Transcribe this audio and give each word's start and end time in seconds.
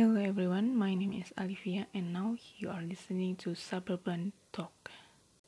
Hello 0.00 0.18
everyone, 0.18 0.74
my 0.74 0.94
name 0.94 1.12
is 1.12 1.30
Olivia 1.38 1.86
and 1.92 2.10
now 2.10 2.34
you 2.56 2.70
are 2.70 2.80
listening 2.80 3.36
to 3.36 3.54
Suburban 3.54 4.32
Talk. 4.50 4.90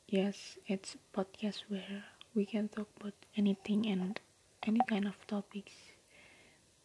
Yes, 0.07 0.59
it's 0.67 0.95
a 0.95 1.19
podcast 1.19 1.63
where 1.69 2.05
we 2.35 2.45
can 2.45 2.69
talk 2.69 2.87
about 3.01 3.15
anything 3.35 3.87
and 3.87 4.21
any 4.67 4.81
kind 4.91 5.09
of 5.09 5.17
topics. 5.27 5.73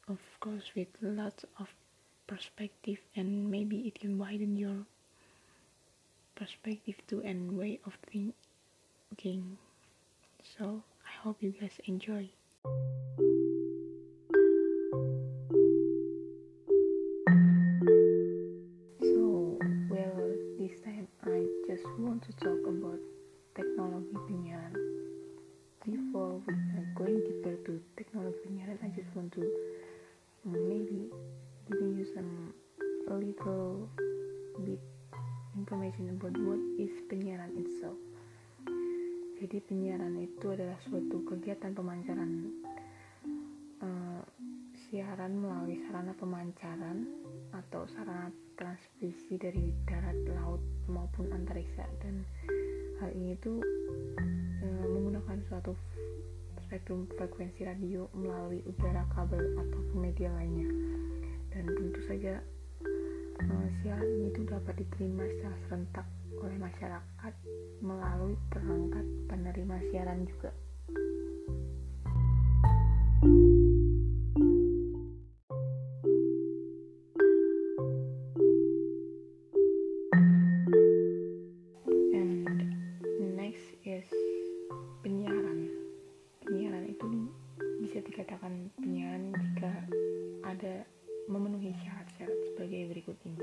Of 0.07 0.19
course 0.39 0.71
with 0.77 0.87
lots 1.01 1.43
of 1.59 1.67
perspective 2.25 2.99
and 3.17 3.51
maybe 3.51 3.79
it 3.79 3.99
can 3.99 4.17
widen 4.17 4.55
your 4.55 4.85
perspective 6.35 6.95
too 7.05 7.21
and 7.21 7.57
way 7.57 7.81
of 7.85 7.97
thinking. 8.09 9.57
So 10.57 10.83
I 11.05 11.11
hope 11.21 11.43
you 11.43 11.51
guys 11.51 11.81
enjoy. 11.83 12.29
Penyiaran, 28.67 28.83
I 28.83 28.91
just 28.99 29.15
want 29.15 29.31
to 29.33 29.47
um, 30.45 30.67
maybe 30.67 31.07
giving 31.71 31.95
you 31.95 32.05
some 32.13 32.51
little 33.15 33.87
bit 34.65 34.79
information 35.55 36.09
about 36.11 36.35
what 36.35 36.59
is 36.75 36.91
penyiaran 37.07 37.55
itself. 37.55 37.95
Jadi 39.39 39.63
penyiaran 39.71 40.19
itu 40.19 40.51
adalah 40.51 40.75
suatu 40.83 41.23
kegiatan 41.23 41.71
pemancaran 41.71 42.51
uh, 43.79 44.19
siaran 44.91 45.39
melalui 45.39 45.79
sarana 45.87 46.11
pemancaran 46.19 47.07
atau 47.55 47.87
sarana 47.95 48.35
transmisi 48.59 49.39
dari 49.39 49.71
darat, 49.87 50.17
laut 50.43 50.59
maupun 50.91 51.31
antariksa 51.31 51.87
dan 52.03 52.27
hal 52.99 53.15
ini 53.15 53.31
itu 53.31 53.63
uh, 54.59 54.85
menggunakan 54.91 55.39
suatu 55.47 55.71
spektrum 56.67 57.07
frekuensi 57.15 57.63
radio 57.63 58.11
melalui 58.11 58.59
udara 58.67 59.07
kabel 59.15 59.39
atau 59.55 59.79
media 59.95 60.27
lainnya 60.35 60.67
dan 61.55 61.63
tentu 61.63 62.03
saja 62.03 62.43
uh, 63.39 63.67
siaran 63.79 64.27
itu 64.27 64.43
dapat 64.43 64.75
diterima 64.75 65.23
secara 65.31 65.55
serentak 65.63 66.07
oleh 66.43 66.59
masyarakat 66.59 67.33
melalui 67.79 68.35
perangkat 68.51 69.05
penerima 69.31 69.79
siaran 69.89 70.27
juga. 70.27 70.51
Dikatakan 88.27 88.67
penyiaran 88.83 89.31
jika 89.31 89.71
ada 90.43 90.83
memenuhi 91.31 91.71
syarat-syarat 91.79 92.35
sebagai 92.51 92.91
berikut 92.91 93.15
ini. 93.23 93.39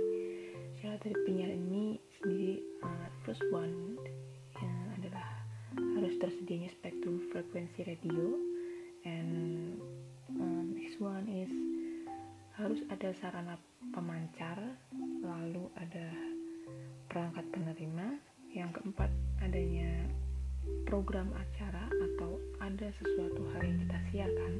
Syarat 0.76 1.00
dari 1.00 1.16
penyiaran 1.24 1.56
ini 1.72 1.96
sendiri 2.20 2.60
uh, 2.84 3.08
first 3.24 3.40
one 3.48 3.96
yang 4.60 4.76
adalah 5.00 5.24
harus 5.72 6.20
tersedianya 6.20 6.68
spektrum 6.76 7.16
frekuensi 7.32 7.80
radio 7.80 8.36
and 9.08 9.80
uh, 10.36 10.62
next 10.76 11.00
one 11.00 11.32
is 11.32 11.48
harus 12.60 12.84
ada 12.92 13.16
sarana 13.24 13.56
pemancar 13.96 14.60
lalu 15.24 15.64
ada 15.80 16.12
perangkat 17.08 17.48
penerima 17.56 18.20
yang 18.52 18.68
keempat 18.76 19.08
adanya 19.40 20.12
program 20.88 21.32
acara 21.36 21.88
atau 21.88 22.36
ada 22.60 22.88
sesuatu 23.00 23.42
hal 23.56 23.62
yang 23.64 23.78
kita 23.84 23.98
siarkan 24.12 24.54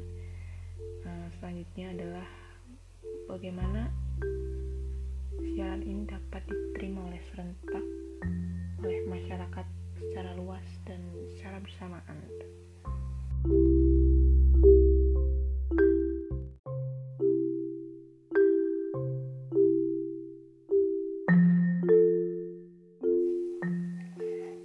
uh, 0.81 1.29
selanjutnya 1.39 1.95
adalah 1.95 2.29
bagaimana 3.29 3.91
siaran 5.41 5.83
ini 5.87 6.07
dapat 6.07 6.43
diterima 6.47 7.07
oleh 7.07 7.23
serentak 7.31 7.85
oleh 8.85 9.01
masyarakat 9.09 9.67
secara 9.97 10.37
luas 10.37 10.67
dan 10.85 11.01
secara 11.33 11.57
bersamaan. 11.63 12.19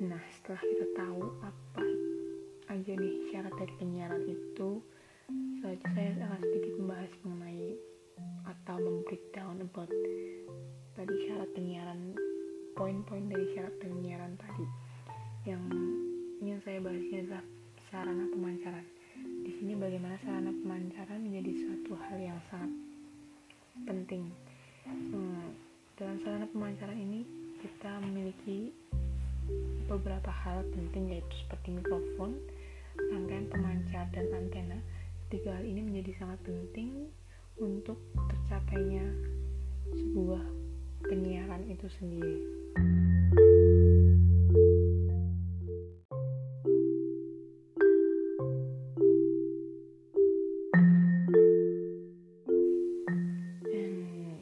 Nah, 0.03 0.23
setelah 0.35 0.61
kita 0.63 0.85
tahu 0.97 1.23
apa 1.45 1.85
aja 2.75 2.91
nih 2.97 3.15
syarat 3.31 3.53
dari 3.55 3.73
penyiaran 3.79 4.23
itu, 4.27 4.83
saja 5.59 5.87
saya 5.91 6.09
akan 6.23 6.39
sedikit 6.39 6.73
membahas 6.79 7.11
mengenai 7.27 7.67
atau 8.47 8.77
membreakdown 8.79 9.55
about 9.59 9.91
tadi 10.95 11.15
syarat 11.27 11.49
penyiaran 11.51 12.15
poin-poin 12.79 13.27
dari 13.27 13.45
syarat 13.51 13.75
penyiaran 13.83 14.39
tadi. 14.39 14.65
Yang 15.43 15.63
ingin 16.39 16.59
saya 16.63 16.79
bahasnya 16.79 17.19
adalah 17.27 17.43
sarana 17.91 18.25
pemancaran. 18.31 18.85
Di 19.43 19.51
sini 19.59 19.73
bagaimana 19.75 20.15
sarana 20.23 20.51
pemancaran 20.63 21.19
menjadi 21.19 21.51
suatu 21.59 21.91
hal 22.07 22.17
yang 22.23 22.39
sangat 22.47 22.71
penting. 23.83 24.31
Hmm, 24.87 25.51
dalam 25.99 26.23
sarana 26.23 26.47
pemancaran 26.55 26.95
ini 26.95 27.27
kita 27.59 27.99
memiliki 28.07 28.71
beberapa 29.91 30.31
hal 30.31 30.63
penting 30.71 31.19
yaitu 31.19 31.35
seperti 31.43 31.75
mikrofon 31.75 32.39
rangkaian 33.11 33.47
pemancar 33.51 34.05
dan 34.15 34.27
antena 34.31 34.79
tiga 35.29 35.53
hal 35.53 35.61
ini 35.61 35.85
menjadi 35.85 36.25
sangat 36.25 36.41
penting 36.41 37.05
untuk 37.61 38.01
tercapainya 38.17 39.05
sebuah 39.93 40.41
penyiaran 41.05 41.69
itu 41.69 41.85
sendiri. 42.01 42.37
And 53.69 54.41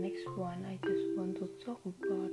next 0.00 0.24
one, 0.40 0.64
I 0.64 0.80
just 0.80 1.04
want 1.20 1.36
to 1.44 1.52
talk 1.60 1.84
about 1.84 2.32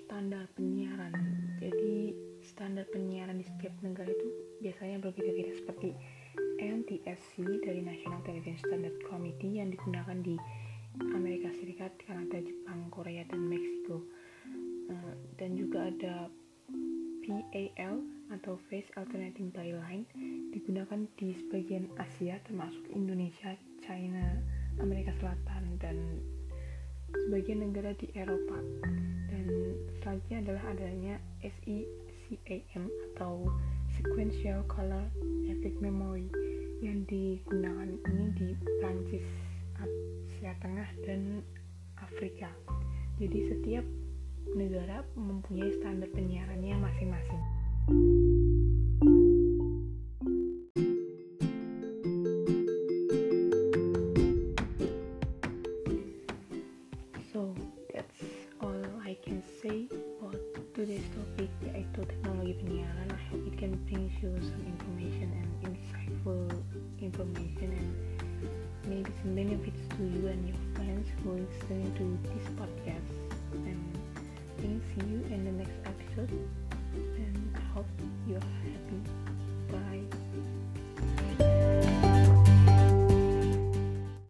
standar 0.00 0.48
penyiaran. 0.56 1.12
Jadi 1.60 2.16
standar 2.40 2.88
penyiaran 2.88 3.36
di 3.36 3.44
setiap 3.44 3.76
negara 3.84 4.08
itu 4.08 4.28
biasanya 4.64 4.96
berbeda-beda 5.04 5.52
seperti 5.60 5.92
NTSC 7.18 7.66
dari 7.66 7.82
National 7.82 8.22
Television 8.22 8.62
Standard 8.62 8.94
Committee 9.10 9.58
yang 9.58 9.74
digunakan 9.74 10.22
di 10.22 10.38
Amerika 11.18 11.50
Serikat, 11.50 11.90
Kanada, 12.06 12.38
Jepang, 12.38 12.86
Korea, 12.94 13.26
dan 13.26 13.42
Meksiko. 13.42 14.06
Uh, 14.86 15.18
dan 15.34 15.58
juga 15.58 15.90
ada 15.90 16.30
PAL 17.26 18.06
atau 18.30 18.54
Phase 18.70 18.86
Alternating 18.94 19.50
Byline 19.50 20.06
digunakan 20.54 21.10
di 21.18 21.34
sebagian 21.34 21.90
Asia 21.98 22.38
termasuk 22.46 22.86
Indonesia, 22.94 23.58
China, 23.82 24.38
Amerika 24.78 25.10
Selatan, 25.18 25.74
dan 25.82 26.22
sebagian 27.26 27.66
negara 27.66 27.98
di 27.98 28.14
Eropa. 28.14 28.62
Dan 29.26 29.74
selanjutnya 29.98 30.38
adalah 30.46 30.64
adanya 30.70 31.14
SECAM 31.42 32.86
atau 33.10 33.50
Sequential 33.98 34.62
Color 34.70 35.10
Epic 35.50 35.74
Memory 35.82 36.30
yang 36.78 37.02
digunakan 37.10 37.90
ini 38.06 38.26
di 38.38 38.48
Prancis, 38.78 39.26
Asia 39.82 40.54
Tengah, 40.62 40.86
dan 41.02 41.42
Afrika. 41.98 42.46
Jadi 43.18 43.50
setiap 43.50 43.82
negara 44.54 45.02
mempunyai 45.18 45.74
standar 45.82 46.06
penyiarannya 46.14 46.78
masing-masing. 46.78 47.42
So 57.34 57.50
that's 57.90 58.22
all 58.62 58.78
I 59.02 59.18
can 59.18 59.42
say 59.58 59.90
about 60.22 60.38
today's 60.78 61.02
topic 61.10 61.50
yaitu 61.66 62.06
teknologi 62.06 62.54
penyiaran. 62.62 63.10
I 63.10 63.20
hope 63.34 63.42
it 63.50 63.58
can 63.58 63.74
bring 63.90 64.06
you 64.22 64.30
some 64.46 64.62
information 64.62 65.34
and 65.34 65.50
information 67.08 67.72
and 67.80 67.90
maybe 68.86 69.10
some 69.22 69.34
benefits 69.34 69.80
to 69.96 70.02
you 70.02 70.28
and 70.28 70.48
your 70.48 70.58
friends 70.74 71.08
who 71.22 71.30
are 71.32 71.40
listening 71.40 71.90
to 71.96 72.28
this 72.28 72.46
podcast. 72.60 73.14
And 73.54 73.98
then 74.58 74.82
see 74.92 75.06
you 75.06 75.20
in 75.34 75.44
the 75.44 75.52
next 75.52 75.78
episode. 75.84 76.30
And 76.94 77.56
I 77.56 77.60
hope 77.74 77.86
you're 78.26 78.40
happy. 78.40 79.00
Bye. 81.38 81.47